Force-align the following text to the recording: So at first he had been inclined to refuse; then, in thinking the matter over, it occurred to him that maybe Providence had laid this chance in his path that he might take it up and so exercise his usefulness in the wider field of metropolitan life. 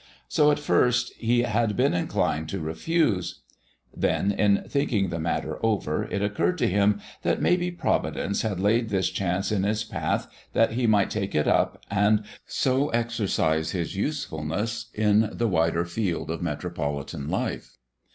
So 0.27 0.49
at 0.49 0.57
first 0.57 1.13
he 1.17 1.43
had 1.43 1.77
been 1.77 1.93
inclined 1.93 2.49
to 2.49 2.59
refuse; 2.59 3.43
then, 3.95 4.31
in 4.31 4.63
thinking 4.67 5.09
the 5.09 5.19
matter 5.19 5.63
over, 5.63 6.05
it 6.05 6.23
occurred 6.23 6.57
to 6.57 6.67
him 6.67 6.99
that 7.21 7.39
maybe 7.39 7.69
Providence 7.69 8.41
had 8.41 8.59
laid 8.59 8.89
this 8.89 9.11
chance 9.11 9.51
in 9.51 9.61
his 9.61 9.83
path 9.83 10.25
that 10.53 10.71
he 10.71 10.87
might 10.87 11.11
take 11.11 11.35
it 11.35 11.47
up 11.47 11.83
and 11.91 12.23
so 12.47 12.89
exercise 12.89 13.73
his 13.73 13.95
usefulness 13.95 14.87
in 14.95 15.29
the 15.31 15.47
wider 15.47 15.85
field 15.85 16.31
of 16.31 16.41
metropolitan 16.41 17.29
life. 17.29 17.77